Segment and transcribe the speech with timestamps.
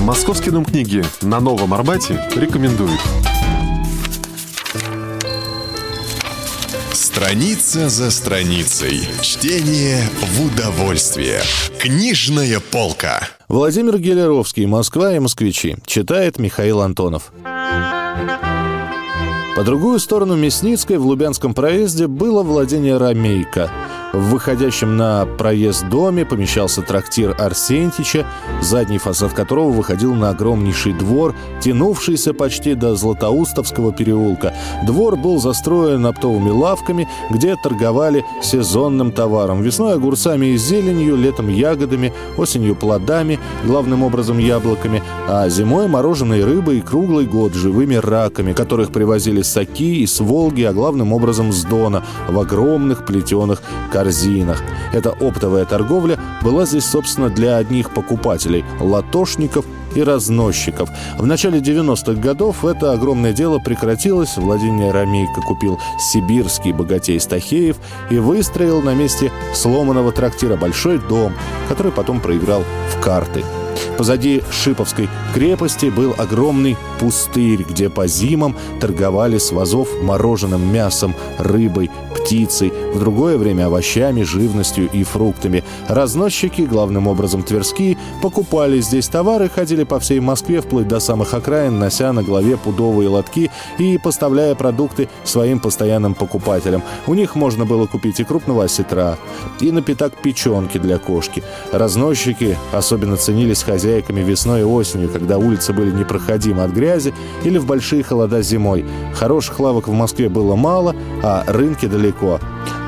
[0.00, 2.98] Московский дом книги на Новом Арбате рекомендует.
[6.92, 9.06] Страница за страницей.
[9.20, 11.40] Чтение в удовольствие.
[11.78, 13.28] Книжная полка.
[13.48, 15.76] Владимир Гелеровский, Москва и москвичи.
[15.84, 17.30] Читает Михаил Антонов.
[19.54, 23.70] По другую сторону Мясницкой в Лубянском проезде было владение Ромейка–
[24.12, 28.26] в выходящем на проезд доме помещался трактир Арсентича,
[28.62, 34.54] задний фасад которого выходил на огромнейший двор, тянувшийся почти до Златоустовского переулка.
[34.84, 39.62] Двор был застроен оптовыми лавками, где торговали сезонным товаром.
[39.62, 46.78] Весной огурцами и зеленью, летом ягодами, осенью плодами, главным образом яблоками, а зимой мороженой рыбой
[46.78, 51.52] и круглый год живыми раками, которых привозили с Оки и с Волги, а главным образом
[51.52, 53.62] с Дона, в огромных плетеных
[54.00, 54.62] корзинах.
[54.92, 60.88] Эта оптовая торговля была здесь, собственно, для одних покупателей– латошников и разносчиков.
[61.18, 64.36] В начале 90-х годов это огромное дело прекратилось.
[64.36, 67.76] Владимир Рамейко купил сибирский богатей Стахеев
[68.08, 71.34] и выстроил на месте сломанного трактира большой дом,
[71.68, 73.44] который потом проиграл в карты.
[73.96, 81.90] Позади Шиповской крепости был огромный пустырь, где по зимам торговали с вазов мороженым мясом, рыбой,
[82.14, 85.64] птицей, в другое время овощами, живностью и фруктами.
[85.88, 91.78] Разносчики, главным образом тверские, покупали здесь товары, ходили по всей Москве вплоть до самых окраин,
[91.78, 96.82] нося на голове пудовые лотки и поставляя продукты своим постоянным покупателям.
[97.06, 99.18] У них можно было купить и крупного осетра,
[99.60, 101.42] и напиток печенки для кошки.
[101.72, 107.66] Разносчики особенно ценились хозяйками весной и осенью, когда улицы были непроходимы от грязи, или в
[107.66, 108.84] большие холода зимой.
[109.14, 112.40] Хороших лавок в Москве было мало, а рынки далеко.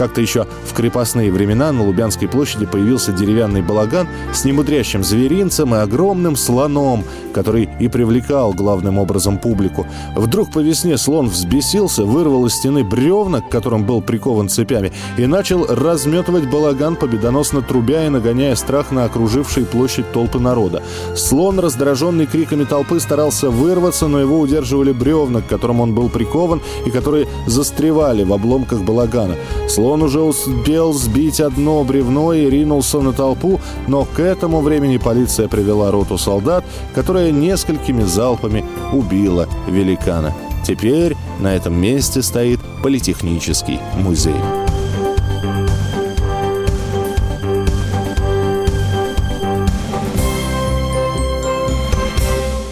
[0.00, 5.78] Как-то еще в крепостные времена на Лубянской площади появился деревянный балаган с немудрящим зверинцем и
[5.78, 9.86] огромным слоном, который и привлекал главным образом публику.
[10.16, 15.26] Вдруг по весне слон взбесился, вырвал из стены бревна, к которым был прикован цепями, и
[15.26, 20.82] начал разметывать балаган, победоносно трубя и нагоняя страх на окружившие площадь толпы народа.
[21.14, 26.62] Слон, раздраженный криками толпы, старался вырваться, но его удерживали бревна, к которым он был прикован
[26.86, 29.34] и которые застревали в обломках балагана.
[29.68, 35.48] Слон уже успел сбить одно бревно и ринулся на толпу, но к этому времени полиция
[35.48, 36.64] привела роту солдат,
[36.94, 40.32] которая несколькими залпами убила великана.
[40.64, 44.36] Теперь на этом месте стоит политехнический музей.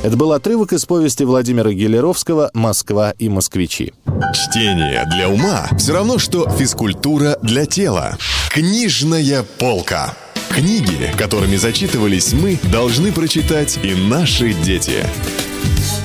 [0.09, 3.93] Это был отрывок из повести Владимира Гелеровского «Москва и москвичи».
[4.34, 8.17] Чтение для ума все равно, что физкультура для тела.
[8.51, 10.15] Книжная полка.
[10.51, 15.05] Книги, которыми зачитывались мы, должны прочитать и наши дети.